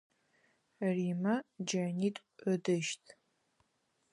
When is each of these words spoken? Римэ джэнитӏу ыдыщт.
Римэ 0.95 1.33
джэнитӏу 1.65 2.27
ыдыщт. 2.51 3.05